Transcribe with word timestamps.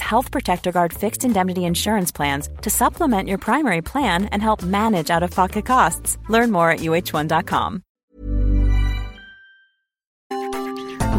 Health 0.00 0.30
Protector 0.30 0.72
Guard 0.72 0.92
fixed 0.92 1.24
indemnity 1.24 1.64
insurance 1.64 2.10
plans 2.10 2.48
to 2.62 2.70
supplement 2.70 3.28
your 3.28 3.38
primary 3.38 3.82
plan 3.82 4.26
and 4.26 4.42
help 4.42 4.62
manage 4.62 5.10
out 5.10 5.22
of 5.22 5.30
pocket 5.30 5.66
costs. 5.66 6.18
Learn 6.28 6.50
more 6.50 6.70
at 6.70 6.80
uh1.com. 6.80 7.82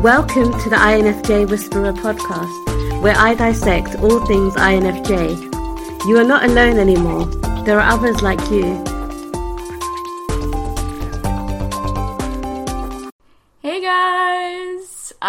Welcome 0.01 0.51
to 0.61 0.69
the 0.69 0.77
INFJ 0.77 1.49
Whisperer 1.49 1.91
podcast, 1.91 3.01
where 3.01 3.17
I 3.17 3.35
dissect 3.35 3.95
all 3.97 4.25
things 4.25 4.55
INFJ. 4.55 6.05
You 6.07 6.17
are 6.17 6.23
not 6.23 6.45
alone 6.45 6.79
anymore, 6.79 7.25
there 7.65 7.79
are 7.79 7.93
others 7.93 8.21
like 8.21 8.39
you. 8.49 8.88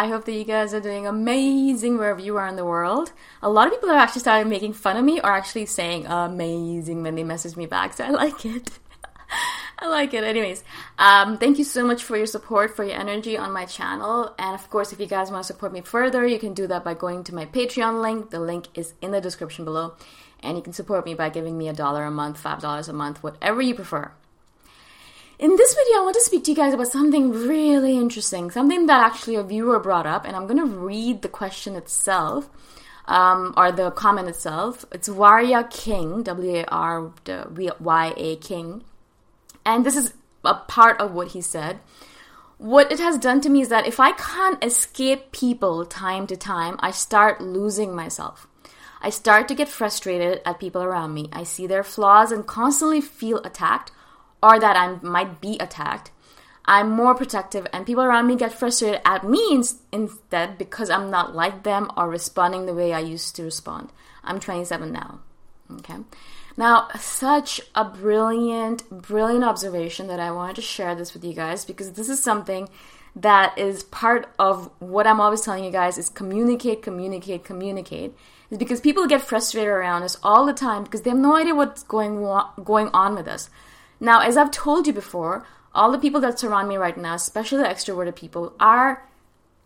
I 0.00 0.06
hope 0.06 0.24
that 0.24 0.32
you 0.32 0.44
guys 0.44 0.72
are 0.72 0.80
doing 0.80 1.06
amazing 1.06 1.98
wherever 1.98 2.20
you 2.20 2.38
are 2.38 2.48
in 2.48 2.56
the 2.56 2.64
world. 2.64 3.12
A 3.42 3.50
lot 3.50 3.66
of 3.66 3.74
people 3.74 3.90
have 3.90 3.98
actually 3.98 4.22
started 4.22 4.48
making 4.48 4.72
fun 4.72 4.96
of 4.96 5.04
me 5.04 5.20
or 5.20 5.30
actually 5.30 5.66
saying 5.66 6.06
amazing 6.06 7.02
when 7.02 7.16
they 7.16 7.22
message 7.22 7.54
me 7.54 7.66
back, 7.66 7.92
so 7.92 8.04
I 8.04 8.08
like 8.24 8.46
it. 8.46 8.70
I 9.78 9.88
like 9.88 10.14
it. 10.14 10.24
Anyways, 10.24 10.64
um, 10.98 11.36
thank 11.36 11.58
you 11.58 11.64
so 11.64 11.84
much 11.84 12.02
for 12.02 12.16
your 12.16 12.24
support, 12.24 12.74
for 12.74 12.82
your 12.82 12.98
energy 12.98 13.36
on 13.36 13.52
my 13.52 13.66
channel. 13.66 14.34
And 14.38 14.54
of 14.54 14.70
course, 14.70 14.94
if 14.94 15.00
you 15.00 15.06
guys 15.06 15.30
want 15.30 15.44
to 15.44 15.52
support 15.52 15.70
me 15.70 15.82
further, 15.82 16.26
you 16.26 16.38
can 16.38 16.54
do 16.54 16.66
that 16.68 16.82
by 16.82 16.94
going 16.94 17.22
to 17.24 17.34
my 17.34 17.44
Patreon 17.44 18.00
link. 18.00 18.30
The 18.30 18.40
link 18.40 18.68
is 18.72 18.94
in 19.02 19.10
the 19.10 19.20
description 19.20 19.66
below. 19.66 19.96
And 20.42 20.56
you 20.56 20.62
can 20.62 20.72
support 20.72 21.04
me 21.04 21.12
by 21.12 21.28
giving 21.28 21.58
me 21.58 21.68
a 21.68 21.74
dollar 21.74 22.04
a 22.04 22.10
month, 22.10 22.38
five 22.38 22.62
dollars 22.62 22.88
a 22.88 22.94
month, 22.94 23.22
whatever 23.22 23.60
you 23.60 23.74
prefer. 23.74 24.12
In 25.40 25.56
this 25.56 25.72
video, 25.72 26.00
I 26.00 26.02
want 26.02 26.16
to 26.16 26.20
speak 26.20 26.44
to 26.44 26.50
you 26.50 26.54
guys 26.54 26.74
about 26.74 26.88
something 26.88 27.30
really 27.32 27.96
interesting, 27.96 28.50
something 28.50 28.84
that 28.84 29.00
actually 29.00 29.36
a 29.36 29.42
viewer 29.42 29.80
brought 29.80 30.06
up, 30.06 30.26
and 30.26 30.36
I'm 30.36 30.46
going 30.46 30.58
to 30.58 30.66
read 30.66 31.22
the 31.22 31.30
question 31.30 31.76
itself, 31.76 32.50
um, 33.06 33.54
or 33.56 33.72
the 33.72 33.90
comment 33.90 34.28
itself. 34.28 34.84
It's 34.92 35.08
Warya 35.08 35.70
King, 35.70 36.24
W 36.24 36.56
A 36.56 36.64
R 36.66 37.12
Y 37.80 38.14
A 38.18 38.36
King, 38.36 38.84
and 39.64 39.86
this 39.86 39.96
is 39.96 40.12
a 40.44 40.56
part 40.56 41.00
of 41.00 41.12
what 41.12 41.28
he 41.28 41.40
said. 41.40 41.80
What 42.58 42.92
it 42.92 42.98
has 42.98 43.16
done 43.16 43.40
to 43.40 43.48
me 43.48 43.62
is 43.62 43.70
that 43.70 43.86
if 43.86 43.98
I 43.98 44.12
can't 44.12 44.62
escape 44.62 45.32
people 45.32 45.86
time 45.86 46.26
to 46.26 46.36
time, 46.36 46.76
I 46.80 46.90
start 46.90 47.40
losing 47.40 47.96
myself. 47.96 48.46
I 49.00 49.08
start 49.08 49.48
to 49.48 49.54
get 49.54 49.70
frustrated 49.70 50.42
at 50.44 50.60
people 50.60 50.82
around 50.82 51.14
me. 51.14 51.30
I 51.32 51.44
see 51.44 51.66
their 51.66 51.82
flaws 51.82 52.30
and 52.30 52.46
constantly 52.46 53.00
feel 53.00 53.38
attacked 53.38 53.92
or 54.42 54.58
that 54.58 54.76
I 54.76 54.96
might 55.06 55.40
be 55.40 55.56
attacked, 55.58 56.10
I'm 56.64 56.90
more 56.90 57.14
protective, 57.14 57.66
and 57.72 57.86
people 57.86 58.04
around 58.04 58.26
me 58.26 58.36
get 58.36 58.52
frustrated 58.52 59.00
at 59.04 59.24
me 59.24 59.62
instead 59.92 60.58
because 60.58 60.90
I'm 60.90 61.10
not 61.10 61.34
like 61.34 61.64
them 61.64 61.90
or 61.96 62.08
responding 62.08 62.66
the 62.66 62.74
way 62.74 62.92
I 62.92 63.00
used 63.00 63.34
to 63.36 63.42
respond. 63.42 63.90
I'm 64.22 64.38
27 64.38 64.92
now. 64.92 65.20
Okay. 65.78 65.96
Now, 66.56 66.88
such 66.98 67.60
a 67.74 67.84
brilliant, 67.84 68.88
brilliant 68.90 69.44
observation 69.44 70.08
that 70.08 70.20
I 70.20 70.30
wanted 70.30 70.56
to 70.56 70.62
share 70.62 70.94
this 70.94 71.14
with 71.14 71.24
you 71.24 71.32
guys 71.32 71.64
because 71.64 71.92
this 71.92 72.08
is 72.08 72.22
something 72.22 72.68
that 73.16 73.56
is 73.58 73.82
part 73.84 74.28
of 74.38 74.70
what 74.78 75.06
I'm 75.06 75.20
always 75.20 75.40
telling 75.40 75.64
you 75.64 75.70
guys 75.70 75.98
is 75.98 76.08
communicate, 76.08 76.82
communicate, 76.82 77.44
communicate. 77.44 78.14
Is 78.50 78.58
because 78.58 78.80
people 78.80 79.06
get 79.06 79.22
frustrated 79.22 79.68
around 79.68 80.02
us 80.02 80.18
all 80.22 80.44
the 80.44 80.52
time 80.52 80.84
because 80.84 81.02
they 81.02 81.10
have 81.10 81.18
no 81.18 81.36
idea 81.36 81.54
what's 81.54 81.82
going 81.84 82.20
going 82.64 82.88
on 82.88 83.14
with 83.14 83.28
us. 83.28 83.48
Now, 84.00 84.20
as 84.20 84.36
I've 84.36 84.50
told 84.50 84.86
you 84.86 84.92
before, 84.92 85.46
all 85.74 85.92
the 85.92 85.98
people 85.98 86.20
that 86.22 86.38
surround 86.38 86.68
me 86.68 86.76
right 86.76 86.96
now, 86.96 87.14
especially 87.14 87.58
the 87.58 87.68
extroverted 87.68 88.16
people, 88.16 88.54
are 88.58 89.06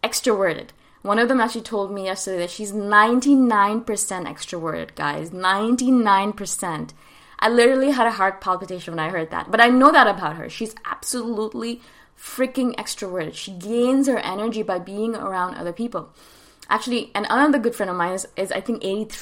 extroverted. 0.02 0.70
One 1.02 1.18
of 1.18 1.28
them 1.28 1.40
actually 1.40 1.62
told 1.62 1.92
me 1.92 2.04
yesterday 2.04 2.38
that 2.38 2.50
she's 2.50 2.72
99% 2.72 3.84
extroverted, 3.84 4.94
guys. 4.94 5.30
99%. 5.30 6.90
I 7.38 7.48
literally 7.48 7.90
had 7.90 8.06
a 8.06 8.12
heart 8.12 8.40
palpitation 8.40 8.92
when 8.92 8.98
I 9.06 9.10
heard 9.10 9.30
that. 9.30 9.50
But 9.50 9.60
I 9.60 9.68
know 9.68 9.92
that 9.92 10.06
about 10.06 10.36
her. 10.36 10.48
She's 10.48 10.74
absolutely 10.84 11.82
freaking 12.18 12.74
extroverted. 12.76 13.34
She 13.34 13.52
gains 13.52 14.06
her 14.08 14.18
energy 14.18 14.62
by 14.62 14.78
being 14.78 15.14
around 15.14 15.54
other 15.54 15.72
people. 15.72 16.10
Actually, 16.70 17.10
and 17.14 17.26
another 17.28 17.58
good 17.58 17.74
friend 17.74 17.90
of 17.90 17.96
mine 17.96 18.12
is, 18.12 18.26
is 18.36 18.50
I 18.50 18.60
think 18.60 18.82
83% 18.82 19.18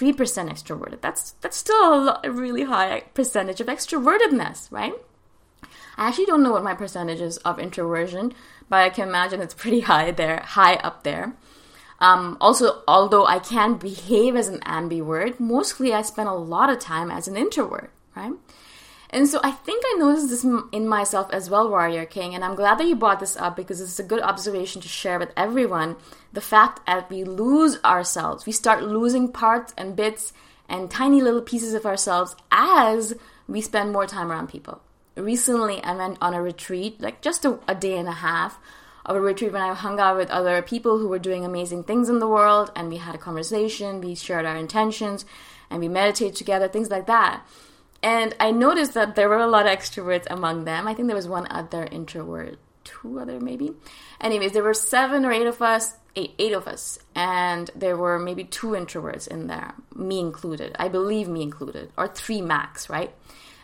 extroverted. 0.48 1.00
That's 1.00 1.32
that's 1.40 1.56
still 1.56 1.94
a, 1.94 1.96
lot, 1.96 2.26
a 2.26 2.30
really 2.30 2.62
high 2.62 3.00
percentage 3.14 3.60
of 3.60 3.66
extrovertedness, 3.66 4.70
right? 4.70 4.94
I 5.96 6.08
actually 6.08 6.26
don't 6.26 6.42
know 6.42 6.52
what 6.52 6.64
my 6.64 6.74
percentage 6.74 7.20
is 7.20 7.38
of 7.38 7.58
introversion, 7.58 8.32
but 8.68 8.76
I 8.76 8.90
can 8.90 9.08
imagine 9.08 9.40
it's 9.40 9.54
pretty 9.54 9.80
high 9.90 10.10
there, 10.12 10.40
high 10.40 10.76
up 10.76 11.02
there. 11.02 11.34
Um, 11.98 12.36
also, 12.40 12.82
although 12.88 13.26
I 13.26 13.38
can 13.38 13.74
behave 13.74 14.34
as 14.34 14.48
an 14.48 14.58
ambivert, 14.60 15.38
mostly 15.38 15.92
I 15.94 16.02
spend 16.02 16.28
a 16.28 16.34
lot 16.34 16.68
of 16.68 16.80
time 16.80 17.10
as 17.10 17.28
an 17.28 17.36
introvert, 17.36 17.92
right? 18.16 18.32
And 19.12 19.28
so 19.28 19.40
I 19.44 19.50
think 19.50 19.84
I 19.86 19.98
noticed 19.98 20.30
this 20.30 20.42
in 20.42 20.88
myself 20.88 21.30
as 21.32 21.50
well, 21.50 21.68
Warrior 21.68 22.06
King, 22.06 22.34
and 22.34 22.42
I'm 22.42 22.54
glad 22.54 22.78
that 22.78 22.86
you 22.86 22.96
brought 22.96 23.20
this 23.20 23.36
up 23.36 23.56
because 23.56 23.78
it's 23.78 23.98
a 23.98 24.02
good 24.02 24.22
observation 24.22 24.80
to 24.80 24.88
share 24.88 25.18
with 25.18 25.32
everyone. 25.36 25.96
The 26.32 26.40
fact 26.40 26.86
that 26.86 27.10
we 27.10 27.22
lose 27.22 27.78
ourselves, 27.84 28.46
we 28.46 28.52
start 28.52 28.82
losing 28.82 29.30
parts 29.30 29.74
and 29.76 29.94
bits 29.94 30.32
and 30.66 30.90
tiny 30.90 31.20
little 31.20 31.42
pieces 31.42 31.74
of 31.74 31.84
ourselves 31.84 32.34
as 32.50 33.14
we 33.46 33.60
spend 33.60 33.92
more 33.92 34.06
time 34.06 34.32
around 34.32 34.48
people. 34.48 34.80
Recently, 35.14 35.82
I 35.84 35.94
went 35.94 36.16
on 36.22 36.32
a 36.32 36.40
retreat, 36.40 36.98
like 36.98 37.20
just 37.20 37.44
a, 37.44 37.58
a 37.68 37.74
day 37.74 37.98
and 37.98 38.08
a 38.08 38.12
half 38.12 38.58
of 39.04 39.14
a 39.14 39.20
retreat 39.20 39.52
when 39.52 39.60
I 39.60 39.74
hung 39.74 40.00
out 40.00 40.16
with 40.16 40.30
other 40.30 40.62
people 40.62 40.98
who 40.98 41.08
were 41.08 41.18
doing 41.18 41.44
amazing 41.44 41.84
things 41.84 42.08
in 42.08 42.18
the 42.18 42.28
world, 42.28 42.72
and 42.74 42.88
we 42.88 42.96
had 42.96 43.14
a 43.14 43.18
conversation, 43.18 44.00
we 44.00 44.14
shared 44.14 44.46
our 44.46 44.56
intentions, 44.56 45.26
and 45.68 45.80
we 45.80 45.88
meditated 45.88 46.36
together, 46.36 46.66
things 46.66 46.88
like 46.88 47.06
that. 47.08 47.42
And 48.02 48.34
I 48.40 48.50
noticed 48.50 48.94
that 48.94 49.14
there 49.14 49.28
were 49.28 49.38
a 49.38 49.46
lot 49.46 49.66
of 49.66 49.78
extroverts 49.78 50.26
among 50.28 50.64
them. 50.64 50.88
I 50.88 50.94
think 50.94 51.06
there 51.06 51.16
was 51.16 51.28
one 51.28 51.46
other 51.50 51.84
introvert, 51.84 52.58
two 52.82 53.20
other 53.20 53.38
maybe. 53.38 53.72
Anyways, 54.20 54.52
there 54.52 54.64
were 54.64 54.74
seven 54.74 55.24
or 55.24 55.32
eight 55.32 55.46
of 55.46 55.62
us, 55.62 55.94
eight, 56.16 56.34
eight 56.38 56.52
of 56.52 56.66
us, 56.66 56.98
and 57.14 57.70
there 57.76 57.96
were 57.96 58.18
maybe 58.18 58.42
two 58.42 58.68
introverts 58.68 59.28
in 59.28 59.46
there, 59.46 59.74
me 59.94 60.18
included. 60.18 60.74
I 60.78 60.88
believe 60.88 61.28
me 61.28 61.42
included, 61.42 61.92
or 61.96 62.08
three 62.08 62.40
max, 62.40 62.90
right? 62.90 63.14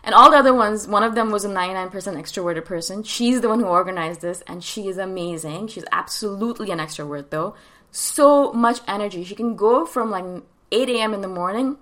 And 0.05 0.14
all 0.14 0.31
the 0.31 0.37
other 0.37 0.55
ones, 0.55 0.87
one 0.87 1.02
of 1.02 1.17
them 1.17 1.31
was 1.31 1.44
a 1.44 1.49
99% 1.49 1.90
extroverted 1.90 2.64
person. 2.64 3.02
She's 3.02 3.40
the 3.40 3.49
one 3.49 3.58
who 3.58 3.67
organized 3.67 4.20
this, 4.20 4.43
and 4.46 4.62
she 4.62 4.87
is 4.87 4.99
amazing. 4.99 5.67
She's 5.67 5.85
absolutely 5.90 6.70
an 6.70 6.79
extrovert, 6.79 7.31
though. 7.31 7.56
So 7.90 8.52
much 8.52 8.79
energy. 8.87 9.25
She 9.25 9.35
can 9.35 9.56
go 9.56 9.85
from 9.85 10.11
like 10.11 10.25
8 10.70 10.88
a.m. 10.90 11.12
in 11.14 11.23
the 11.23 11.29
morning 11.29 11.76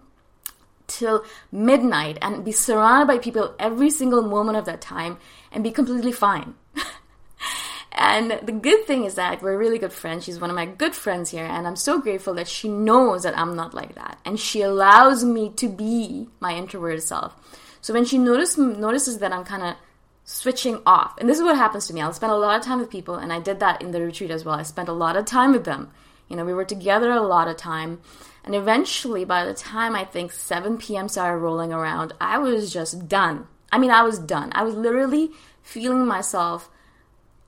till 0.87 1.25
midnight 1.51 2.19
and 2.23 2.45
be 2.45 2.53
surrounded 2.53 3.07
by 3.07 3.19
people 3.19 3.55
every 3.59 3.91
single 3.91 4.23
moment 4.23 4.59
of 4.59 4.65
that 4.67 4.81
time 4.81 5.19
and 5.53 5.65
be 5.65 5.71
completely 5.71 6.13
fine. 6.13 6.55
and 7.93 8.39
the 8.43 8.53
good 8.53 8.87
thing 8.87 9.05
is 9.05 9.15
that 9.15 9.43
we're 9.43 9.59
really 9.59 9.79
good 9.79 9.93
friends. 9.93 10.25
She's 10.25 10.41
one 10.41 10.51
of 10.51 10.57
my 10.57 10.67
good 10.67 10.95
friends 10.95 11.31
here, 11.31 11.45
and 11.45 11.67
I'm 11.67 11.77
so 11.77 12.01
grateful 12.01 12.35
that 12.35 12.49
she 12.49 12.69
knows 12.69 13.23
that 13.23 13.39
I'm 13.39 13.57
not 13.57 13.75
like 13.75 13.95
that. 13.95 14.19
And 14.25 14.39
she 14.39 14.63
allows 14.63 15.25
me 15.25 15.51
to 15.57 15.69
be 15.69 16.29
my 16.41 16.55
introverted 16.55 17.03
self. 17.03 17.35
So 17.81 17.95
when 17.95 18.05
she 18.05 18.19
notice, 18.19 18.59
notices 18.59 19.19
that 19.19 19.33
I'm 19.33 19.45
kind 19.45 19.63
of 19.63 19.77
switching 20.25 20.83
off, 20.85 21.17
and 21.19 21.29
this 21.29 21.39
is 21.39 21.45
what 21.45 21.57
happens 21.57 21.87
to 21.87 21.95
me, 21.95 22.01
I'll 22.01 22.13
spend 22.13 22.33
a 22.33 22.37
lot 22.37 22.59
of 22.59 22.65
time 22.65 22.81
with 22.81 22.91
people, 22.91 23.15
and 23.15 23.33
I 23.33 23.41
did 23.41 23.61
that 23.61 23.81
in 23.81 23.93
the 23.93 24.01
retreat 24.01 24.31
as 24.31 24.45
well. 24.45 24.57
I 24.57 24.65
spent 24.65 24.89
a 24.89 24.93
lot 24.93 25.17
of 25.17 25.25
time 25.25 25.53
with 25.53 25.65
them. 25.65 25.93
You 26.29 26.37
know, 26.37 26.45
we 26.45 26.55
were 26.55 26.65
together 26.65 27.13
a 27.13 27.23
lot 27.23 27.47
of 27.47 27.57
time 27.57 28.01
and 28.47 28.55
eventually, 28.55 29.25
by 29.25 29.45
the 29.45 29.53
time 29.53 29.97
I 29.97 30.05
think 30.05 30.31
7 30.31 30.79
p.m. 30.79 31.09
started 31.09 31.39
rolling 31.39 31.73
around, 31.73 32.15
I 32.21 32.39
was 32.39 32.73
just 32.73 33.09
done. 33.09 33.49
I 33.73 33.79
mean, 33.79 33.91
I 33.91 34.03
was 34.03 34.21
done. 34.21 34.53
I 34.55 34.63
was 34.63 34.77
literally 34.77 35.31
feeling 35.63 36.07
myself. 36.07 36.71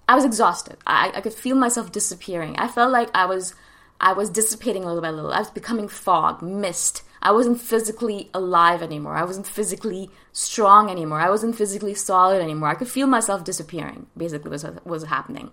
I 0.09 0.17
was 0.17 0.25
exhausted. 0.25 0.77
I, 0.85 1.13
I 1.15 1.21
could 1.21 1.35
feel 1.35 1.55
myself 1.55 1.93
disappearing. 1.93 2.57
I 2.59 2.67
felt 2.67 2.91
like 2.91 3.11
I 3.15 3.27
was, 3.27 3.55
I 4.01 4.13
was 4.13 4.29
dissipating 4.29 4.85
little 4.85 5.01
by 5.01 5.11
little. 5.11 5.33
I 5.33 5.39
was 5.39 5.51
becoming 5.51 5.87
fog, 5.87 6.43
mist. 6.43 7.05
I 7.23 7.31
wasn't 7.31 7.61
physically 7.61 8.29
alive 8.35 8.83
anymore. 8.83 9.15
I 9.15 9.25
wasn't 9.25 9.47
physically 9.47 10.11
strong 10.33 10.91
anymore. 10.91 11.21
I 11.21 11.31
wasn't 11.31 11.57
physically 11.57 11.95
solid 11.95 12.43
anymore. 12.43 12.71
I 12.71 12.75
could 12.75 12.89
feel 12.89 13.07
myself 13.07 13.45
disappearing. 13.45 14.07
Basically, 14.17 14.51
was 14.51 14.65
was 14.85 15.05
happening. 15.05 15.51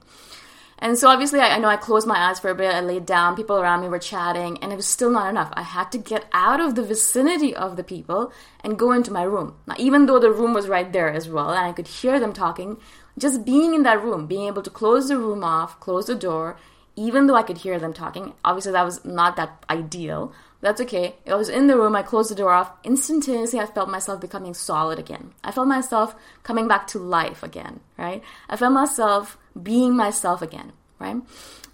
And 0.79 0.97
so 0.97 1.07
obviously, 1.07 1.39
I, 1.39 1.55
I, 1.55 1.59
know 1.59 1.69
I 1.69 1.77
closed 1.77 2.05
my 2.05 2.17
eyes 2.17 2.39
for 2.39 2.49
a 2.49 2.55
bit. 2.55 2.73
I 2.73 2.81
laid 2.81 3.05
down. 3.05 3.35
People 3.35 3.57
around 3.57 3.81
me 3.81 3.87
were 3.87 3.99
chatting, 3.99 4.57
and 4.61 4.73
it 4.73 4.75
was 4.75 4.87
still 4.87 5.09
not 5.09 5.29
enough. 5.29 5.51
I 5.53 5.61
had 5.61 5.91
to 5.93 5.97
get 5.97 6.25
out 6.33 6.59
of 6.59 6.75
the 6.75 6.83
vicinity 6.83 7.55
of 7.55 7.77
the 7.77 7.83
people 7.83 8.33
and 8.63 8.77
go 8.77 8.91
into 8.91 9.11
my 9.11 9.23
room. 9.23 9.55
Now, 9.67 9.75
even 9.77 10.05
though 10.05 10.19
the 10.19 10.31
room 10.31 10.53
was 10.53 10.67
right 10.67 10.91
there 10.91 11.11
as 11.11 11.29
well, 11.29 11.51
and 11.51 11.65
I 11.65 11.71
could 11.71 11.87
hear 11.87 12.19
them 12.19 12.33
talking, 12.33 12.77
just 13.17 13.45
being 13.45 13.73
in 13.73 13.83
that 13.83 14.03
room, 14.03 14.27
being 14.27 14.47
able 14.47 14.63
to 14.63 14.69
close 14.69 15.07
the 15.07 15.17
room 15.17 15.43
off, 15.43 15.79
close 15.79 16.07
the 16.07 16.15
door, 16.15 16.57
even 16.95 17.27
though 17.27 17.35
I 17.35 17.43
could 17.43 17.59
hear 17.59 17.79
them 17.79 17.93
talking, 17.93 18.33
obviously 18.43 18.71
that 18.73 18.85
was 18.85 19.03
not 19.05 19.35
that 19.35 19.63
ideal. 19.69 20.33
That's 20.61 20.81
okay. 20.81 21.15
I 21.27 21.35
was 21.35 21.49
in 21.49 21.67
the 21.67 21.77
room, 21.77 21.95
I 21.95 22.01
closed 22.01 22.31
the 22.31 22.35
door 22.35 22.51
off. 22.51 22.71
Instantaneously, 22.83 23.59
I 23.59 23.65
felt 23.65 23.89
myself 23.89 24.19
becoming 24.19 24.53
solid 24.53 24.97
again. 24.97 25.33
I 25.43 25.51
felt 25.51 25.67
myself 25.67 26.15
coming 26.43 26.67
back 26.67 26.87
to 26.87 26.99
life 26.99 27.43
again, 27.43 27.81
right? 27.97 28.23
I 28.49 28.55
felt 28.55 28.73
myself 28.73 29.37
being 29.61 29.95
myself 29.95 30.41
again, 30.41 30.73
right? 30.99 31.17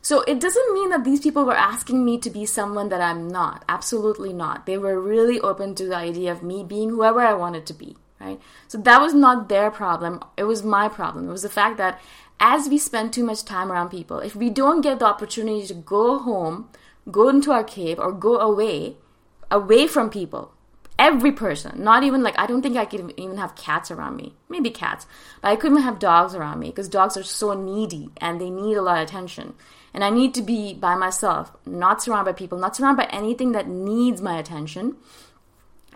So 0.02 0.22
it 0.22 0.40
doesn't 0.40 0.74
mean 0.74 0.90
that 0.90 1.04
these 1.04 1.22
people 1.22 1.46
were 1.46 1.56
asking 1.56 2.04
me 2.04 2.18
to 2.20 2.30
be 2.30 2.46
someone 2.46 2.90
that 2.90 3.02
I'm 3.02 3.28
not. 3.28 3.64
Absolutely 3.70 4.34
not. 4.34 4.66
They 4.66 4.78
were 4.78 5.00
really 5.00 5.40
open 5.40 5.76
to 5.76 5.86
the 5.86 5.96
idea 5.96 6.32
of 6.32 6.42
me 6.42 6.64
being 6.64 6.90
whoever 6.90 7.22
I 7.22 7.34
wanted 7.34 7.68
to 7.68 7.74
be, 7.74 7.98
right? 8.20 8.40
So 8.68 8.80
that 8.80 9.00
was 9.00 9.14
not 9.14 9.48
their 9.48 9.70
problem. 9.70 10.24
It 10.38 10.46
was 10.46 10.64
my 10.64 10.90
problem. 10.90 11.30
It 11.30 11.32
was 11.32 11.44
the 11.44 11.50
fact 11.50 11.78
that 11.78 12.02
as 12.40 12.68
we 12.68 12.80
spend 12.80 13.14
too 13.14 13.24
much 13.24 13.46
time 13.46 13.72
around 13.72 13.90
people, 13.90 14.18
if 14.20 14.36
we 14.36 14.50
don't 14.50 14.82
get 14.82 14.98
the 14.98 15.06
opportunity 15.06 15.68
to 15.68 15.76
go 15.76 16.18
home, 16.18 16.70
go 17.10 17.30
into 17.30 17.52
our 17.52 17.64
cave, 17.64 18.00
or 18.00 18.12
go 18.12 18.40
away, 18.40 18.98
away 19.52 19.86
from 19.86 20.10
people, 20.10 20.52
every 21.02 21.32
person. 21.32 21.84
Not 21.84 22.04
even 22.04 22.22
like 22.22 22.38
i 22.38 22.46
don't 22.46 22.62
think 22.62 22.78
i 22.78 22.86
could 22.86 23.14
even 23.18 23.38
have 23.38 23.56
cats 23.56 23.90
around 23.90 24.16
me. 24.16 24.36
Maybe 24.50 24.70
cats. 24.70 25.08
But 25.42 25.50
i 25.50 25.56
couldn't 25.56 25.82
have 25.82 25.98
dogs 26.00 26.36
around 26.36 26.60
me 26.60 26.68
because 26.68 26.88
dogs 26.88 27.18
are 27.18 27.24
so 27.24 27.54
needy 27.54 28.10
and 28.18 28.40
they 28.40 28.52
need 28.52 28.78
a 28.78 28.84
lot 28.84 29.02
of 29.02 29.08
attention. 29.08 29.56
And 29.94 30.04
i 30.04 30.12
need 30.12 30.34
to 30.36 30.44
be 30.44 30.74
by 30.74 30.96
myself 30.96 31.52
not 31.66 32.02
surrounded 32.02 32.32
by 32.32 32.38
people 32.38 32.60
not 32.60 32.76
surrounded 32.76 33.04
by 33.04 33.10
anything 33.12 33.52
that 33.54 33.68
needs 33.68 34.22
my 34.22 34.38
attention. 34.38 34.96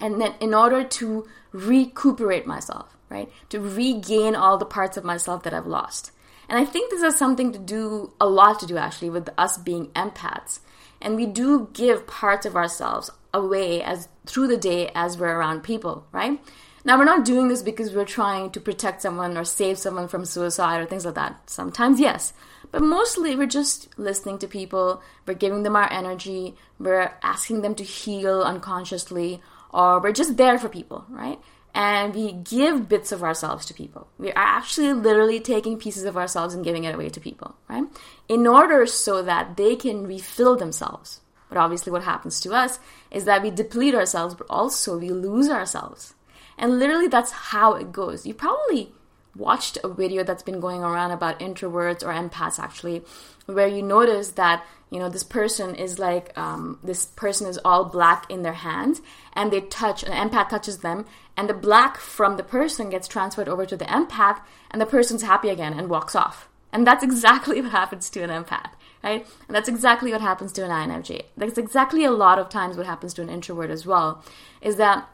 And 0.01 0.19
then 0.19 0.33
in 0.41 0.53
order 0.53 0.83
to 0.83 1.27
recuperate 1.53 2.45
myself 2.47 2.91
right? 3.07 3.31
To 3.49 3.59
regain 3.59 4.35
all 4.35 4.57
the 4.57 4.65
parts 4.65 4.97
of 4.97 5.03
myself 5.03 5.43
that 5.43 5.53
i've 5.53 5.67
lost. 5.67 6.11
And 6.49 6.57
i 6.57 6.65
think 6.65 6.89
this 6.89 7.03
has 7.03 7.15
something 7.15 7.51
to 7.53 7.59
do 7.59 8.13
a 8.19 8.27
lot 8.27 8.59
to 8.59 8.65
do 8.65 8.77
actually 8.77 9.11
with 9.11 9.29
us 9.37 9.57
being 9.59 9.87
empaths. 9.89 10.59
And 11.01 11.15
we 11.15 11.27
do 11.27 11.69
give 11.73 12.07
parts 12.07 12.47
of 12.47 12.55
ourselves 12.55 13.11
away 13.35 13.83
as 13.83 14.07
through 14.25 14.47
the 14.47 14.57
day 14.57 14.91
as 14.95 15.17
we're 15.17 15.35
around 15.35 15.63
people, 15.63 16.07
right? 16.11 16.39
Now, 16.85 16.99
we're 16.99 17.05
not 17.05 17.25
doing 17.25 17.47
this 17.47 17.63
because 17.63 17.93
we're 17.93 18.05
trying 18.05 18.51
to 18.51 18.59
protect 18.59 19.01
someone 19.01 19.37
or 19.37 19.43
save 19.43 19.79
someone 19.79 20.07
from 20.07 20.23
suicide 20.23 20.79
or 20.79 20.85
things 20.85 21.03
like 21.03 21.15
that. 21.15 21.49
Sometimes, 21.49 21.99
yes. 21.99 22.31
But 22.71 22.83
mostly, 22.83 23.35
we're 23.35 23.47
just 23.47 23.97
listening 23.97 24.37
to 24.39 24.47
people, 24.47 25.01
we're 25.25 25.33
giving 25.33 25.63
them 25.63 25.75
our 25.75 25.91
energy, 25.91 26.55
we're 26.79 27.13
asking 27.23 27.61
them 27.61 27.73
to 27.75 27.83
heal 27.83 28.43
unconsciously, 28.43 29.41
or 29.71 29.99
we're 29.99 30.11
just 30.11 30.37
there 30.37 30.59
for 30.59 30.69
people, 30.69 31.05
right? 31.09 31.39
And 31.73 32.13
we 32.13 32.31
give 32.31 32.87
bits 32.87 33.11
of 33.11 33.23
ourselves 33.23 33.65
to 33.65 33.73
people. 33.73 34.07
We 34.19 34.31
are 34.31 34.37
actually 34.37 34.93
literally 34.93 35.39
taking 35.39 35.79
pieces 35.79 36.03
of 36.03 36.15
ourselves 36.15 36.53
and 36.53 36.63
giving 36.63 36.83
it 36.83 36.93
away 36.93 37.09
to 37.09 37.19
people, 37.19 37.55
right? 37.67 37.85
In 38.29 38.45
order 38.45 38.85
so 38.85 39.23
that 39.23 39.57
they 39.57 39.75
can 39.75 40.05
refill 40.05 40.55
themselves. 40.55 41.21
But 41.49 41.57
obviously, 41.57 41.91
what 41.91 42.03
happens 42.03 42.39
to 42.41 42.53
us 42.53 42.79
is 43.11 43.25
that 43.25 43.43
we 43.43 43.51
deplete 43.51 43.95
ourselves, 43.95 44.35
but 44.35 44.47
also 44.49 44.97
we 44.97 45.09
lose 45.09 45.49
ourselves. 45.49 46.15
And 46.57 46.79
literally, 46.79 47.07
that's 47.07 47.31
how 47.31 47.73
it 47.73 47.91
goes. 47.91 48.25
You 48.25 48.33
probably 48.33 48.91
watched 49.35 49.77
a 49.83 49.89
video 49.89 50.23
that's 50.23 50.43
been 50.43 50.59
going 50.59 50.81
around 50.81 51.11
about 51.11 51.39
introverts 51.39 52.03
or 52.03 52.13
empaths, 52.13 52.59
actually, 52.59 53.03
where 53.45 53.67
you 53.67 53.81
notice 53.81 54.31
that 54.31 54.65
you 54.89 54.99
know 54.99 55.09
this 55.09 55.23
person 55.23 55.75
is 55.75 55.99
like 55.99 56.35
um, 56.37 56.79
this 56.83 57.05
person 57.05 57.47
is 57.47 57.59
all 57.65 57.85
black 57.85 58.29
in 58.31 58.43
their 58.43 58.53
hands, 58.53 59.01
and 59.33 59.51
they 59.51 59.61
touch 59.61 60.03
an 60.03 60.11
empath 60.11 60.49
touches 60.49 60.79
them, 60.79 61.05
and 61.35 61.49
the 61.49 61.53
black 61.53 61.97
from 61.97 62.37
the 62.37 62.43
person 62.43 62.89
gets 62.89 63.07
transferred 63.07 63.49
over 63.49 63.65
to 63.65 63.77
the 63.77 63.85
empath, 63.85 64.41
and 64.71 64.81
the 64.81 64.85
person's 64.85 65.23
happy 65.23 65.49
again 65.49 65.73
and 65.73 65.89
walks 65.89 66.15
off. 66.15 66.47
And 66.75 66.85
that's 66.85 67.03
exactly 67.03 67.61
what 67.63 67.71
happens 67.71 68.09
to 68.11 68.21
an 68.21 68.29
empath 68.29 68.71
right? 69.05 69.25
And 69.47 69.55
that's 69.55 69.69
exactly 69.69 70.11
what 70.11 70.21
happens 70.21 70.51
to 70.53 70.65
an 70.65 70.71
INFJ. 70.71 71.25
That's 71.37 71.59
exactly 71.59 72.03
a 72.03 72.11
lot 72.11 72.39
of 72.39 72.49
times 72.49 72.75
what 72.75 72.87
happens 72.87 73.13
to 73.13 73.21
an 73.21 73.29
introvert 73.29 73.69
as 73.69 73.85
well, 73.85 74.23
is 74.61 74.77
that 74.77 75.07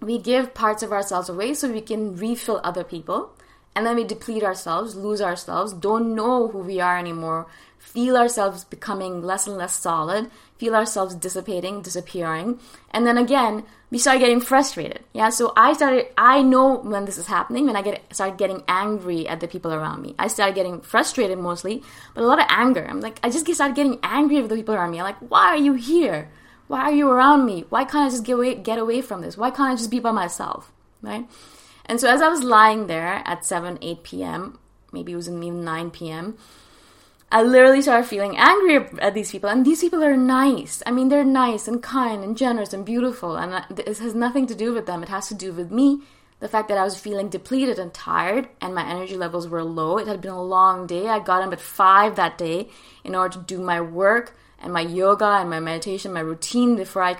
we 0.00 0.18
give 0.18 0.52
parts 0.52 0.82
of 0.82 0.92
ourselves 0.92 1.30
away 1.30 1.54
so 1.54 1.72
we 1.72 1.80
can 1.80 2.14
refill 2.16 2.60
other 2.62 2.84
people. 2.84 3.34
And 3.74 3.86
then 3.86 3.96
we 3.96 4.04
deplete 4.04 4.42
ourselves, 4.42 4.96
lose 4.96 5.20
ourselves, 5.20 5.72
don't 5.72 6.14
know 6.14 6.48
who 6.48 6.58
we 6.58 6.80
are 6.80 6.98
anymore, 6.98 7.46
feel 7.78 8.16
ourselves 8.16 8.64
becoming 8.64 9.22
less 9.22 9.46
and 9.46 9.56
less 9.56 9.74
solid, 9.74 10.30
feel 10.58 10.74
ourselves 10.74 11.14
dissipating, 11.14 11.82
disappearing, 11.82 12.58
and 12.90 13.06
then 13.06 13.16
again, 13.16 13.64
we 13.90 13.98
start 13.98 14.20
getting 14.20 14.40
frustrated. 14.40 15.00
Yeah, 15.12 15.30
so 15.30 15.52
I 15.56 15.72
started, 15.72 16.06
I 16.16 16.42
know 16.42 16.76
when 16.76 17.06
this 17.06 17.18
is 17.18 17.26
happening, 17.26 17.66
when 17.66 17.76
I 17.76 17.82
get 17.82 18.02
start 18.14 18.38
getting 18.38 18.62
angry 18.68 19.26
at 19.26 19.40
the 19.40 19.48
people 19.48 19.72
around 19.72 20.02
me. 20.02 20.14
I 20.18 20.28
started 20.28 20.54
getting 20.54 20.80
frustrated 20.80 21.38
mostly, 21.38 21.82
but 22.14 22.22
a 22.22 22.26
lot 22.26 22.38
of 22.38 22.46
anger. 22.48 22.86
I'm 22.88 23.00
like, 23.00 23.18
I 23.24 23.30
just 23.30 23.52
started 23.52 23.74
getting 23.74 23.98
angry 24.02 24.40
with 24.40 24.50
the 24.50 24.56
people 24.56 24.74
around 24.74 24.92
me. 24.92 25.00
I'm 25.00 25.04
like, 25.04 25.18
why 25.18 25.48
are 25.48 25.56
you 25.56 25.74
here? 25.74 26.30
Why 26.68 26.82
are 26.82 26.92
you 26.92 27.10
around 27.10 27.46
me? 27.46 27.64
Why 27.68 27.84
can't 27.84 28.06
I 28.06 28.10
just 28.10 28.24
get 28.24 28.34
away, 28.34 28.54
get 28.54 28.78
away 28.78 29.02
from 29.02 29.22
this? 29.22 29.36
Why 29.36 29.50
can't 29.50 29.72
I 29.72 29.74
just 29.74 29.90
be 29.90 29.98
by 29.98 30.12
myself? 30.12 30.70
Right? 31.02 31.26
And 31.90 32.00
so 32.00 32.08
as 32.08 32.22
I 32.22 32.28
was 32.28 32.44
lying 32.44 32.86
there 32.86 33.20
at 33.24 33.44
7, 33.44 33.76
8 33.82 34.04
p.m., 34.04 34.60
maybe 34.92 35.10
it 35.10 35.16
was 35.16 35.28
even 35.28 35.64
9 35.64 35.90
p.m., 35.90 36.38
I 37.32 37.42
literally 37.42 37.82
started 37.82 38.08
feeling 38.08 38.36
angry 38.36 38.76
at 39.00 39.14
these 39.14 39.32
people. 39.32 39.50
And 39.50 39.66
these 39.66 39.80
people 39.80 40.04
are 40.04 40.16
nice. 40.16 40.84
I 40.86 40.92
mean, 40.92 41.08
they're 41.08 41.24
nice 41.24 41.66
and 41.66 41.82
kind 41.82 42.22
and 42.22 42.36
generous 42.36 42.72
and 42.72 42.86
beautiful. 42.86 43.36
And 43.36 43.64
this 43.74 43.98
has 43.98 44.14
nothing 44.14 44.46
to 44.46 44.54
do 44.54 44.72
with 44.72 44.86
them. 44.86 45.02
It 45.02 45.08
has 45.08 45.26
to 45.28 45.34
do 45.34 45.52
with 45.52 45.72
me. 45.72 46.02
The 46.38 46.46
fact 46.46 46.68
that 46.68 46.78
I 46.78 46.84
was 46.84 46.96
feeling 46.96 47.28
depleted 47.28 47.80
and 47.80 47.92
tired 47.92 48.48
and 48.60 48.72
my 48.72 48.88
energy 48.88 49.16
levels 49.16 49.48
were 49.48 49.64
low. 49.64 49.98
It 49.98 50.06
had 50.06 50.20
been 50.20 50.30
a 50.30 50.42
long 50.42 50.86
day. 50.86 51.08
I 51.08 51.18
got 51.18 51.42
up 51.42 51.52
at 51.52 51.60
5 51.60 52.14
that 52.14 52.38
day 52.38 52.68
in 53.02 53.16
order 53.16 53.34
to 53.34 53.44
do 53.44 53.60
my 53.60 53.80
work 53.80 54.36
and 54.60 54.72
my 54.72 54.82
yoga 54.82 55.26
and 55.26 55.50
my 55.50 55.58
meditation, 55.58 56.12
my 56.12 56.20
routine 56.20 56.76
before 56.76 57.02
I 57.02 57.16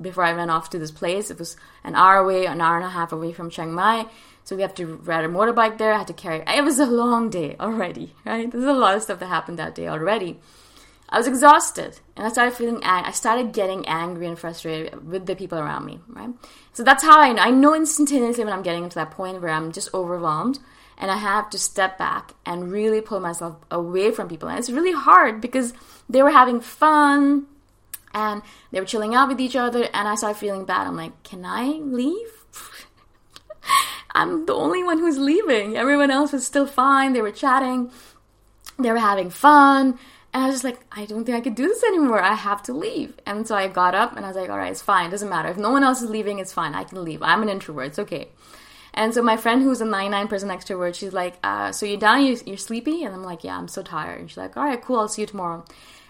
before 0.00 0.24
I 0.24 0.34
went 0.34 0.50
off 0.50 0.70
to 0.70 0.78
this 0.78 0.90
place. 0.90 1.30
It 1.30 1.38
was 1.38 1.56
an 1.82 1.94
hour 1.94 2.16
away, 2.16 2.46
an 2.46 2.60
hour 2.60 2.76
and 2.76 2.84
a 2.84 2.90
half 2.90 3.12
away 3.12 3.32
from 3.32 3.50
Chiang 3.50 3.72
Mai. 3.72 4.06
So 4.44 4.56
we 4.56 4.62
have 4.62 4.74
to 4.74 4.86
ride 4.86 5.24
a 5.24 5.28
motorbike 5.28 5.78
there. 5.78 5.94
I 5.94 5.98
had 5.98 6.06
to 6.08 6.12
carry. 6.12 6.42
It 6.46 6.64
was 6.64 6.78
a 6.78 6.86
long 6.86 7.30
day 7.30 7.56
already, 7.58 8.14
right? 8.24 8.50
There's 8.50 8.64
a 8.64 8.72
lot 8.72 8.96
of 8.96 9.02
stuff 9.02 9.20
that 9.20 9.26
happened 9.26 9.58
that 9.58 9.74
day 9.74 9.88
already. 9.88 10.38
I 11.08 11.18
was 11.18 11.26
exhausted, 11.28 12.00
and 12.16 12.26
I 12.26 12.30
started 12.30 12.56
feeling. 12.56 12.82
I 12.82 13.12
started 13.12 13.52
getting 13.52 13.86
angry 13.86 14.26
and 14.26 14.38
frustrated 14.38 15.06
with 15.06 15.26
the 15.26 15.36
people 15.36 15.58
around 15.58 15.84
me, 15.84 16.00
right? 16.08 16.30
So 16.72 16.82
that's 16.82 17.04
how 17.04 17.20
I 17.20 17.32
know. 17.32 17.42
I 17.42 17.50
know 17.50 17.74
instantaneously 17.74 18.42
when 18.44 18.52
I'm 18.52 18.62
getting 18.62 18.88
to 18.88 18.94
that 18.96 19.10
point 19.10 19.40
where 19.40 19.52
I'm 19.52 19.70
just 19.70 19.92
overwhelmed, 19.94 20.58
and 20.98 21.10
I 21.10 21.18
have 21.18 21.50
to 21.50 21.58
step 21.58 21.98
back 21.98 22.32
and 22.44 22.72
really 22.72 23.00
pull 23.00 23.20
myself 23.20 23.56
away 23.70 24.10
from 24.10 24.28
people. 24.28 24.48
And 24.48 24.58
it's 24.58 24.70
really 24.70 24.92
hard 24.92 25.40
because 25.40 25.72
they 26.08 26.22
were 26.22 26.30
having 26.30 26.60
fun, 26.60 27.46
and 28.14 28.42
they 28.70 28.80
were 28.80 28.86
chilling 28.86 29.14
out 29.14 29.28
with 29.28 29.40
each 29.40 29.56
other, 29.56 29.88
and 29.92 30.08
I 30.08 30.14
started 30.14 30.38
feeling 30.38 30.64
bad. 30.64 30.86
I'm 30.86 30.96
like, 30.96 31.22
can 31.22 31.44
I 31.44 31.64
leave? 31.64 32.44
I'm 34.14 34.46
the 34.46 34.54
only 34.54 34.84
one 34.84 34.98
who's 34.98 35.18
leaving. 35.18 35.76
Everyone 35.76 36.10
else 36.10 36.32
was 36.32 36.46
still 36.46 36.66
fine. 36.66 37.12
They 37.12 37.22
were 37.22 37.32
chatting, 37.32 37.90
they 38.78 38.90
were 38.90 38.98
having 38.98 39.30
fun. 39.30 39.98
And 40.32 40.42
I 40.42 40.46
was 40.46 40.56
just 40.56 40.64
like, 40.64 40.80
I 40.90 41.04
don't 41.04 41.24
think 41.24 41.36
I 41.36 41.40
could 41.40 41.54
do 41.54 41.68
this 41.68 41.84
anymore. 41.84 42.20
I 42.20 42.34
have 42.34 42.62
to 42.64 42.72
leave. 42.72 43.14
And 43.24 43.46
so 43.46 43.54
I 43.54 43.68
got 43.68 43.94
up 43.94 44.16
and 44.16 44.24
I 44.24 44.28
was 44.28 44.36
like, 44.36 44.50
all 44.50 44.58
right, 44.58 44.72
it's 44.72 44.82
fine. 44.82 45.06
It 45.06 45.10
doesn't 45.10 45.28
matter. 45.28 45.48
If 45.48 45.56
no 45.56 45.70
one 45.70 45.84
else 45.84 46.02
is 46.02 46.10
leaving, 46.10 46.40
it's 46.40 46.52
fine. 46.52 46.74
I 46.74 46.82
can 46.82 47.04
leave. 47.04 47.22
I'm 47.22 47.42
an 47.42 47.48
introvert. 47.48 47.86
It's 47.86 47.98
okay. 48.00 48.28
And 48.94 49.14
so 49.14 49.22
my 49.22 49.36
friend 49.36 49.62
who's 49.62 49.80
a 49.80 49.84
99% 49.84 50.28
extrovert, 50.28 50.94
she's 50.94 51.12
like, 51.12 51.34
uh, 51.44 51.70
so 51.70 51.86
you're 51.86 51.98
down, 51.98 52.24
you're, 52.24 52.36
you're 52.46 52.56
sleepy? 52.56 53.04
And 53.04 53.14
I'm 53.14 53.24
like, 53.24 53.44
yeah, 53.44 53.56
I'm 53.56 53.68
so 53.68 53.82
tired. 53.82 54.20
And 54.20 54.30
she's 54.30 54.36
like, 54.36 54.56
all 54.56 54.64
right, 54.64 54.80
cool. 54.80 55.00
I'll 55.00 55.08
see 55.08 55.22
you 55.22 55.26
tomorrow. 55.26 55.64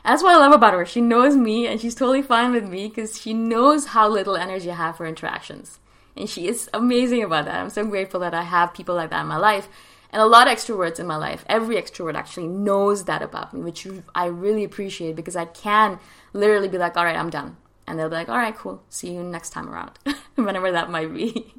That's 0.05 0.23
what 0.23 0.35
I 0.35 0.39
love 0.39 0.53
about 0.53 0.75
her. 0.75 0.85
She 0.85 1.01
knows 1.01 1.35
me 1.35 1.67
and 1.67 1.81
she's 1.81 1.95
totally 1.95 2.21
fine 2.21 2.53
with 2.53 2.69
me 2.69 2.89
because 2.89 3.21
she 3.21 3.33
knows 3.33 3.87
how 3.87 4.09
little 4.09 4.37
energy 4.37 4.71
I 4.71 4.75
have 4.75 4.99
for 4.99 5.07
interactions. 5.07 5.79
And 6.17 6.29
she 6.29 6.47
is 6.47 6.69
amazing 6.75 7.23
about 7.23 7.47
that. 7.47 7.59
I'm 7.59 7.71
so 7.71 7.85
grateful 7.87 8.21
that 8.21 8.35
I 8.35 8.43
have 8.43 8.75
people 8.75 8.95
like 8.95 9.11
that 9.11 9.23
in 9.23 9.27
my 9.27 9.39
life. 9.39 9.69
And 10.11 10.21
a 10.21 10.27
lot 10.27 10.47
of 10.47 10.57
extroverts 10.57 11.01
in 11.01 11.07
my 11.07 11.17
life. 11.17 11.45
Every 11.49 11.77
extrovert 11.77 12.15
actually 12.15 12.47
knows 12.47 13.05
that 13.05 13.23
about 13.23 13.53
me, 13.55 13.63
which 13.63 13.87
I 14.15 14.27
really 14.27 14.63
appreciate 14.63 15.17
because 15.17 15.37
I 15.37 15.47
can 15.47 15.99
literally 16.33 16.69
be 16.69 16.79
like, 16.79 16.97
all 16.97 17.05
right, 17.05 17.17
I'm 17.17 17.31
done. 17.31 17.57
And 17.87 17.99
they'll 17.99 18.11
be 18.11 18.15
like, 18.15 18.29
all 18.29 18.37
right, 18.37 18.55
cool. 18.55 18.83
See 18.91 19.13
you 19.13 19.23
next 19.23 19.51
time 19.51 19.69
around, 19.69 19.99
whenever 20.37 20.71
that 20.71 20.91
might 20.91 21.13
be. 21.13 21.53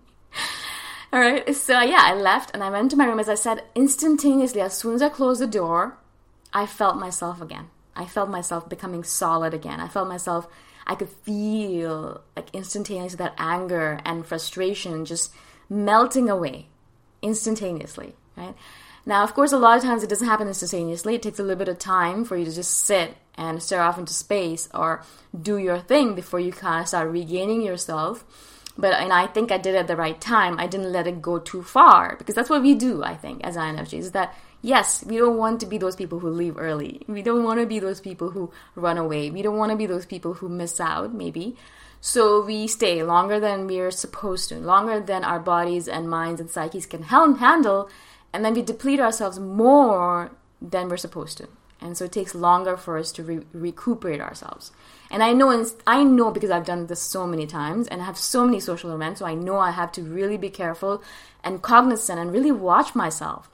all 1.12 1.20
right. 1.20 1.54
So, 1.54 1.82
yeah, 1.82 2.02
I 2.02 2.14
left 2.14 2.52
and 2.54 2.64
I 2.64 2.70
went 2.70 2.92
to 2.92 2.98
my 2.98 3.06
room. 3.06 3.20
As 3.20 3.28
I 3.28 3.36
said, 3.36 3.64
instantaneously, 3.76 4.62
as 4.62 4.78
soon 4.78 4.94
as 4.94 5.02
I 5.02 5.10
closed 5.10 5.42
the 5.42 5.48
door, 5.48 5.98
I 6.54 6.66
felt 6.66 6.98
myself 6.98 7.42
again. 7.42 7.70
I 7.96 8.06
felt 8.06 8.30
myself 8.30 8.68
becoming 8.68 9.04
solid 9.04 9.54
again. 9.54 9.80
I 9.80 9.88
felt 9.88 10.08
myself 10.08 10.48
I 10.88 10.96
could 10.96 11.10
feel 11.10 12.22
like 12.36 12.54
instantaneously 12.54 13.18
that 13.18 13.34
anger 13.38 14.00
and 14.06 14.26
frustration 14.26 15.06
just 15.06 15.34
melting 15.70 16.30
away 16.30 16.68
instantaneously, 17.22 18.14
right? 18.38 18.56
Now, 19.06 19.24
of 19.24 19.34
course, 19.34 19.52
a 19.52 19.58
lot 19.58 19.78
of 19.78 19.84
times 19.84 20.04
it 20.04 20.10
doesn't 20.10 20.28
happen 20.28 20.48
instantaneously. 20.48 21.16
It 21.16 21.22
takes 21.22 21.40
a 21.40 21.44
little 21.44 21.58
bit 21.58 21.68
of 21.68 21.80
time 21.80 22.26
for 22.26 22.38
you 22.38 22.46
to 22.46 22.54
just 22.54 22.80
sit 22.80 23.18
and 23.36 23.62
stare 23.62 23.82
off 23.82 23.98
into 23.98 24.14
space 24.14 24.68
or 24.74 25.04
do 25.40 25.58
your 25.58 25.80
thing 25.80 26.16
before 26.16 26.40
you 26.40 26.52
kind 26.52 26.82
of 26.82 26.88
start 26.88 27.10
regaining 27.10 27.62
yourself. 27.62 28.24
But 28.78 28.94
and 28.94 29.14
I 29.14 29.28
think 29.28 29.52
I 29.52 29.58
did 29.58 29.76
it 29.76 29.80
at 29.80 29.88
the 29.88 29.96
right 29.96 30.20
time. 30.20 30.60
I 30.60 30.68
didn't 30.68 30.92
let 30.92 31.08
it 31.08 31.22
go 31.22 31.40
too 31.40 31.64
far 31.64 32.16
because 32.18 32.36
that's 32.36 32.50
what 32.50 32.62
we 32.62 32.76
do. 32.76 33.04
I 33.04 33.16
think 33.16 33.44
as 33.44 33.56
INFJs 33.56 33.94
is 33.94 34.12
that 34.12 34.36
yes, 34.66 35.06
we 35.06 35.18
don't 35.18 35.38
want 35.38 35.60
to 35.60 35.68
be 35.68 35.78
those 35.78 35.96
people 35.96 36.20
who 36.20 36.30
leave 36.30 36.58
early. 36.58 37.02
We 37.08 37.22
don't 37.22 37.44
want 37.44 37.60
to 37.60 37.68
be 37.68 37.80
those 37.80 38.02
people 38.02 38.32
who 38.32 38.52
run 38.76 38.98
away. 38.98 39.30
We 39.30 39.44
don't 39.44 39.58
want 39.58 39.72
to 39.72 39.78
be 39.78 39.86
those 39.86 40.06
people 40.06 40.34
who 40.34 40.50
miss 40.50 40.80
out, 40.80 41.14
maybe. 41.14 41.56
So 42.02 42.44
we 42.44 42.68
stay 42.68 43.04
longer 43.04 43.40
than 43.40 43.68
we're 43.68 43.92
supposed 43.92 44.50
to, 44.50 44.56
longer 44.56 45.00
than 45.00 45.24
our 45.24 45.40
bodies 45.40 45.88
and 45.88 46.10
minds 46.10 46.42
and 46.42 46.50
psyches 46.50 46.86
can 46.86 47.04
handle, 47.04 47.90
and 48.34 48.44
then 48.44 48.54
we 48.54 48.62
deplete 48.64 49.00
ourselves 49.00 49.40
more 49.40 50.32
than 50.62 50.90
we're 50.90 50.98
supposed 50.98 51.38
to. 51.38 51.48
And 51.80 51.96
so 51.96 52.06
it 52.06 52.12
takes 52.12 52.34
longer 52.34 52.76
for 52.76 52.98
us 52.98 53.12
to 53.14 53.24
re- 53.24 53.46
recuperate 53.54 54.22
ourselves. 54.22 54.72
And 55.12 55.22
I 55.22 55.34
know, 55.34 55.66
I 55.86 56.04
know 56.04 56.32
because 56.32 56.50
I've 56.50 56.66
done 56.66 56.88
this 56.88 57.02
so 57.02 57.28
many 57.28 57.46
times 57.46 57.88
and 57.88 58.02
I 58.02 58.06
have 58.06 58.18
so 58.18 58.46
many 58.46 58.60
social 58.60 58.94
events, 58.94 59.20
so 59.20 59.26
I 59.26 59.36
know 59.36 59.60
I 59.60 59.72
have 59.72 59.92
to 59.94 60.02
really 60.02 60.38
be 60.38 60.50
careful 60.50 61.04
and 61.44 61.62
cognizant 61.62 62.20
and 62.20 62.32
really 62.32 62.52
watch 62.52 62.96
myself 62.96 63.50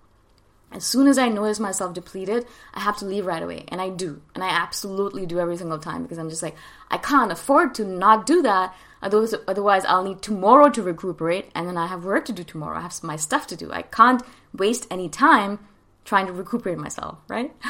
as 0.71 0.85
soon 0.85 1.07
as 1.07 1.17
I 1.17 1.27
notice 1.27 1.59
myself 1.59 1.93
depleted, 1.93 2.45
I 2.73 2.79
have 2.79 2.97
to 2.97 3.05
leave 3.05 3.25
right 3.25 3.43
away. 3.43 3.65
And 3.67 3.81
I 3.81 3.89
do. 3.89 4.21
And 4.33 4.43
I 4.43 4.49
absolutely 4.49 5.25
do 5.25 5.39
every 5.39 5.57
single 5.57 5.79
time 5.79 6.03
because 6.03 6.17
I'm 6.17 6.29
just 6.29 6.43
like, 6.43 6.55
I 6.89 6.97
can't 6.97 7.31
afford 7.31 7.75
to 7.75 7.85
not 7.85 8.25
do 8.25 8.41
that. 8.41 8.73
Otherwise, 9.01 9.35
otherwise, 9.47 9.85
I'll 9.85 10.03
need 10.03 10.21
tomorrow 10.21 10.69
to 10.69 10.81
recuperate. 10.81 11.51
And 11.53 11.67
then 11.67 11.77
I 11.77 11.87
have 11.87 12.05
work 12.05 12.25
to 12.25 12.33
do 12.33 12.43
tomorrow. 12.43 12.77
I 12.77 12.81
have 12.81 13.03
my 13.03 13.15
stuff 13.15 13.47
to 13.47 13.55
do. 13.55 13.71
I 13.71 13.81
can't 13.81 14.23
waste 14.53 14.87
any 14.89 15.09
time 15.09 15.59
trying 16.05 16.27
to 16.27 16.33
recuperate 16.33 16.77
myself, 16.77 17.19
right? 17.27 17.53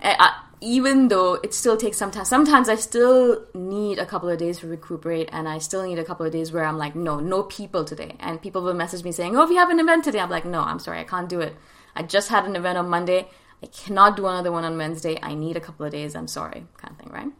Eh, 0.00 0.14
I, 0.16 0.44
even 0.60 1.08
though 1.08 1.34
it 1.34 1.54
still 1.54 1.76
takes 1.76 1.96
some 1.96 2.10
time 2.10 2.24
sometimes 2.24 2.68
i 2.68 2.74
still 2.74 3.44
need 3.54 3.98
a 3.98 4.06
couple 4.06 4.28
of 4.28 4.38
days 4.38 4.58
to 4.58 4.66
recuperate 4.66 5.28
and 5.32 5.48
i 5.48 5.58
still 5.58 5.84
need 5.84 5.98
a 5.98 6.04
couple 6.04 6.26
of 6.26 6.32
days 6.32 6.52
where 6.52 6.64
i'm 6.64 6.78
like 6.78 6.94
no 6.94 7.20
no 7.20 7.42
people 7.44 7.84
today. 7.84 8.16
And 8.20 8.40
people 8.42 8.62
will 8.62 8.74
message 8.74 9.04
me 9.04 9.12
saying 9.12 9.36
oh 9.36 9.42
if 9.42 9.50
you 9.50 9.56
have 9.56 9.70
an 9.70 9.80
event 9.80 10.04
today. 10.04 10.20
I'm 10.20 10.30
like 10.30 10.44
no 10.44 10.60
i'm 10.60 10.78
sorry 10.78 11.00
i 11.00 11.04
can't 11.04 11.28
do 11.28 11.40
it. 11.40 11.56
I 11.94 12.02
just 12.02 12.28
had 12.28 12.44
an 12.44 12.56
event 12.56 12.78
on 12.78 12.88
monday. 12.88 13.28
I 13.62 13.66
cannot 13.66 14.16
do 14.16 14.26
another 14.26 14.52
one 14.52 14.64
on 14.64 14.76
wednesday. 14.76 15.18
I 15.22 15.34
need 15.34 15.56
a 15.56 15.60
couple 15.60 15.86
of 15.86 15.92
days. 15.92 16.14
I'm 16.14 16.28
sorry 16.28 16.66
kind 16.76 16.92
of 16.92 16.98
thing 16.98 17.12
right? 17.12 17.32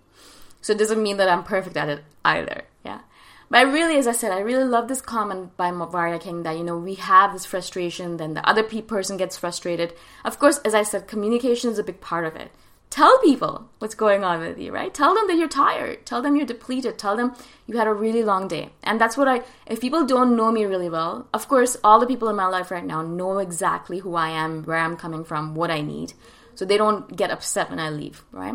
So 0.61 0.73
it 0.73 0.79
doesn't 0.79 1.03
mean 1.03 1.17
that 1.17 1.29
i'm 1.29 1.45
perfect 1.45 1.77
at 1.77 1.89
it 1.89 2.05
either 2.25 2.63
yeah? 2.85 3.01
But 3.51 3.59
I 3.59 3.63
really, 3.63 3.97
as 3.97 4.07
I 4.07 4.13
said, 4.13 4.31
I 4.31 4.41
really 4.41 4.65
love 4.65 4.89
this 4.89 5.01
comment 5.01 5.57
by 5.57 5.71
Varya 5.71 6.19
King 6.19 6.43
that, 6.43 6.59
you 6.59 6.65
know, 6.65 6.77
we 6.77 6.97
have 6.97 7.33
this 7.33 7.47
frustration, 7.47 8.19
then 8.19 8.35
the 8.35 8.47
other 8.47 8.63
person 8.63 9.17
gets 9.17 9.39
frustrated. 9.39 9.95
Of 10.23 10.39
course, 10.39 10.59
as 10.67 10.75
I 10.75 10.83
said, 10.83 11.09
communication 11.09 11.71
is 11.71 11.79
a 11.79 11.83
big 11.83 12.03
part 12.03 12.27
of 12.27 12.37
it 12.37 12.51
tell 12.91 13.19
people 13.21 13.69
what's 13.79 13.95
going 13.95 14.25
on 14.25 14.41
with 14.41 14.59
you, 14.59 14.73
right? 14.73 14.93
Tell 14.93 15.15
them 15.15 15.27
that 15.29 15.37
you're 15.37 15.49
tired. 15.49 16.07
Tell 16.07 16.23
them 16.23 16.37
you're 16.37 16.47
depleted. 16.47 16.99
Tell 16.99 17.17
them 17.17 17.35
you 17.67 17.77
had 17.77 17.87
a 17.87 17.93
really 17.93 18.23
long 18.23 18.49
day. 18.49 18.71
And 18.83 19.01
that's 19.01 19.17
what 19.17 19.29
I, 19.29 19.43
if 19.67 19.81
people 19.81 20.07
don't 20.07 20.37
know 20.37 20.51
me 20.51 20.65
really 20.65 20.89
well, 20.89 21.29
of 21.33 21.49
course, 21.49 21.77
all 21.85 22.01
the 22.01 22.07
people 22.07 22.29
in 22.29 22.37
my 22.37 22.47
life 22.47 22.71
right 22.71 22.85
now 22.85 23.03
know 23.03 23.39
exactly 23.39 23.99
who 23.99 24.15
I 24.15 24.31
am, 24.31 24.65
where 24.65 24.79
I'm 24.79 24.97
coming 24.97 25.25
from, 25.25 25.55
what 25.55 25.71
I 25.71 25.81
need. 25.81 26.15
So 26.55 26.65
they 26.65 26.77
don't 26.77 27.17
get 27.17 27.31
upset 27.31 27.71
when 27.71 27.79
I 27.79 27.91
leave, 27.91 28.25
right? 28.33 28.55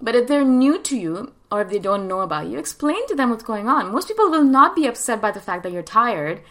But 0.00 0.14
if 0.14 0.28
they're 0.28 0.44
new 0.44 0.80
to 0.82 0.98
you 0.98 1.32
or 1.50 1.62
if 1.62 1.68
they 1.68 1.78
don't 1.78 2.08
know 2.08 2.20
about 2.20 2.48
you, 2.48 2.58
explain 2.58 3.06
to 3.08 3.14
them 3.14 3.30
what's 3.30 3.44
going 3.44 3.68
on. 3.68 3.92
Most 3.92 4.08
people 4.08 4.30
will 4.30 4.44
not 4.44 4.74
be 4.74 4.86
upset 4.86 5.20
by 5.20 5.30
the 5.30 5.40
fact 5.40 5.62
that 5.62 5.72
you're 5.72 5.82
tired 5.82 6.42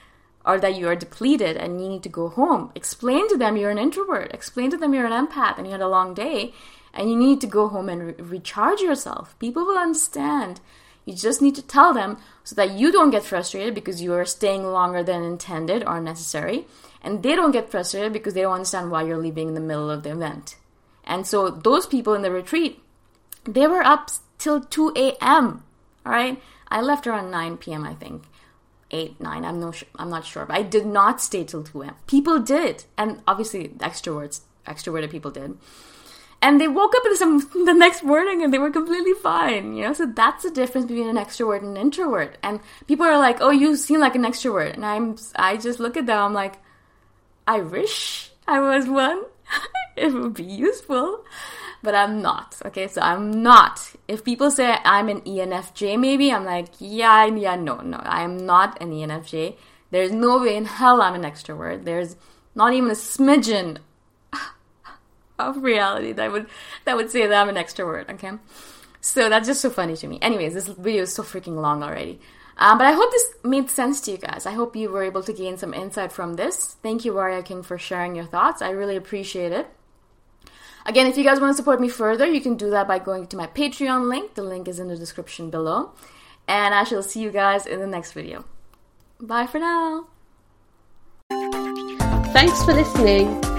or 0.46 0.60
that 0.60 0.76
you 0.76 0.88
are 0.88 0.96
depleted 0.96 1.58
and 1.58 1.82
you 1.82 1.90
need 1.90 2.04
to 2.04 2.10
go 2.10 2.30
home. 2.30 2.72
Explain 2.76 3.28
to 3.30 3.38
them 3.38 3.58
you're 3.58 3.70
an 3.70 3.78
introvert. 3.78 4.34
Explain 4.34 4.72
to 4.72 4.78
them 4.78 4.94
you're 4.94 5.06
an 5.06 5.28
empath 5.28 5.58
and 5.58 5.68
you 5.68 5.72
had 5.72 5.82
a 5.82 5.88
long 5.88 6.14
day 6.14 6.54
and 6.93 7.10
you 7.10 7.15
need 7.15 7.41
to 7.41 7.48
go 7.48 7.67
home 7.67 7.89
and 7.89 8.08
re- 8.08 8.13
recharge 8.17 8.81
yourself. 8.81 9.38
People 9.39 9.65
will 9.65 9.77
understand. 9.77 10.60
You 11.05 11.13
just 11.13 11.41
need 11.41 11.55
to 11.55 11.62
tell 11.62 11.93
them 11.93 12.17
so 12.43 12.55
that 12.55 12.72
you 12.72 12.91
don't 12.91 13.10
get 13.12 13.24
frustrated 13.24 13.74
because 13.74 14.01
you 14.01 14.13
are 14.13 14.25
staying 14.25 14.65
longer 14.65 15.03
than 15.03 15.24
intended 15.24 15.84
or 15.86 16.00
necessary, 16.00 16.67
and 17.01 17.24
they 17.24 17.36
don't 17.36 17.51
get 17.51 17.72
frustrated 17.72 18.13
because 18.13 18.34
they 18.34 18.41
don't 18.41 18.53
understand 18.53 18.91
why 18.91 19.03
you're 19.03 19.17
leaving 19.17 19.48
in 19.50 19.53
the 19.55 19.62
middle 19.62 19.89
of 19.89 20.03
the 20.03 20.12
event. 20.12 20.55
And 21.03 21.25
so 21.25 21.50
those 21.50 21.88
people 21.88 22.13
in 22.13 22.22
the 22.22 22.31
retreat, 22.31 22.81
they 23.46 23.65
were 23.67 23.84
up 23.84 24.12
till 24.38 24.62
2 24.62 24.93
a.m. 24.96 25.63
All 26.05 26.12
right, 26.12 26.41
I 26.67 26.81
left 26.81 27.08
around 27.08 27.31
9 27.31 27.58
p.m. 27.58 27.84
I 27.86 27.93
think. 27.96 28.24
eight, 28.91 29.19
nine. 29.19 29.46
I'm 29.46 29.60
no, 29.60 29.74
I'm 29.98 30.10
not 30.10 30.25
sure, 30.25 30.46
but 30.46 30.55
I 30.58 30.63
did 30.63 30.86
not 30.86 31.22
stay 31.22 31.43
till 31.43 31.63
two 31.63 31.81
a.m. 31.84 31.96
People 32.08 32.39
did, 32.39 32.86
and 32.98 33.22
obviously 33.27 33.69
extroverts, 33.79 34.41
extroverted 34.65 35.12
people 35.12 35.31
did. 35.31 35.58
And 36.41 36.60
they 36.60 36.67
woke 36.67 36.93
up 36.96 37.03
the 37.03 37.75
next 37.75 38.03
morning 38.03 38.43
and 38.43 38.53
they 38.53 38.60
were 38.60 38.72
completely 38.72 39.13
fine, 39.13 39.75
you 39.75 39.84
know. 39.84 39.93
So 39.93 40.05
that's 40.05 40.43
the 40.43 40.51
difference 40.51 40.88
between 40.88 41.10
an 41.10 41.17
extrovert 41.17 41.60
and 41.60 41.75
an 41.75 41.77
introvert. 41.77 42.38
And 42.41 42.62
people 42.88 43.05
are 43.05 43.17
like, 43.17 43.39
"Oh, 43.41 43.51
you 43.51 43.75
seem 43.75 44.00
like 44.00 44.15
an 44.15 44.24
extrovert," 44.24 44.74
and 44.74 44.86
I'm, 44.86 45.17
I 45.36 45.58
just 45.58 45.79
look 45.79 45.98
at 45.98 46.05
them. 46.05 46.17
I'm 46.17 46.34
like, 46.34 46.55
I 47.46 47.60
wish 47.60 48.31
I 48.48 48.60
was 48.62 48.88
one. 48.88 49.24
it 49.98 50.13
would 50.13 50.34
be 50.34 50.43
useful 50.43 51.25
but 51.81 51.96
I'm 51.96 52.22
not. 52.22 52.58
Okay, 52.65 52.88
so 52.88 53.01
I'm 53.01 53.41
not. 53.43 53.93
If 54.08 54.24
people 54.24 54.51
say 54.51 54.77
I'm 54.84 55.10
an 55.10 55.22
ENFJ, 55.22 56.00
maybe 56.00 56.31
I'm 56.31 56.46
like, 56.46 56.67
yeah, 56.79 57.25
yeah, 57.25 57.55
no, 57.55 57.77
no, 57.77 57.98
I 57.98 58.24
am 58.24 58.38
not 58.38 58.81
an 58.81 58.91
ENFJ. 58.91 59.55
There's 59.91 60.12
no 60.12 60.39
way 60.39 60.55
in 60.55 60.65
hell 60.65 61.01
I'm 61.01 61.15
an 61.15 61.24
extrovert. 61.24 61.86
There's 61.86 62.15
not 62.55 62.74
even 62.74 62.89
a 62.89 62.93
smidgen 62.93 63.77
of 65.39 65.63
reality 65.63 66.12
that 66.13 66.31
would 66.31 66.48
that 66.86 66.96
would 66.96 67.10
say 67.10 67.25
that 67.25 67.41
I'm 67.41 67.50
an 67.50 67.55
extrovert. 67.55 68.10
Okay, 68.10 68.31
so 69.01 69.29
that's 69.29 69.48
just 69.48 69.62
so 69.62 69.69
funny 69.69 69.96
to 69.98 70.08
me. 70.08 70.19
Anyways, 70.22 70.53
this 70.53 70.67
video 70.67 71.03
is 71.03 71.13
so 71.13 71.24
freaking 71.24 71.62
long 71.62 71.84
already. 71.84 72.19
Um, 72.58 72.77
but 72.77 72.88
I 72.88 72.91
hope 72.91 73.10
this 73.12 73.34
made 73.43 73.69
sense 73.69 74.01
to 74.01 74.12
you 74.12 74.17
guys. 74.17 74.46
I 74.46 74.51
hope 74.51 74.75
you 74.75 74.89
were 74.89 75.03
able 75.03 75.24
to 75.24 75.31
gain 75.31 75.58
some 75.58 75.74
insight 75.74 76.12
from 76.12 76.34
this. 76.34 76.75
Thank 76.84 77.05
you, 77.05 77.13
Warrior 77.13 77.41
King, 77.41 77.63
for 77.63 77.77
sharing 77.77 78.15
your 78.15 78.25
thoughts. 78.25 78.62
I 78.62 78.72
really 78.72 78.98
appreciate 78.98 79.53
it. 79.53 79.67
Again, 80.86 81.08
if 81.08 81.17
you 81.17 81.24
guys 81.24 81.39
want 81.39 81.51
to 81.51 81.58
support 81.58 81.79
me 81.79 81.88
further, 81.88 82.25
you 82.25 82.41
can 82.41 82.55
do 82.55 82.69
that 82.72 82.88
by 82.88 83.00
going 83.00 83.27
to 83.27 83.38
my 83.38 83.48
Patreon 83.48 84.10
link. 84.10 84.34
The 84.34 84.43
link 84.43 84.67
is 84.67 84.79
in 84.79 84.89
the 84.89 84.98
description 84.98 85.50
below. 85.50 85.91
And 86.48 86.74
I 86.74 86.84
shall 86.84 87.03
see 87.03 87.22
you 87.22 87.31
guys 87.31 87.65
in 87.65 87.79
the 87.79 87.88
next 87.88 88.12
video. 88.12 88.43
Bye 89.22 89.48
for 89.48 89.60
now. 89.60 90.08
Thanks 92.34 92.63
for 92.63 92.74
listening. 92.74 93.59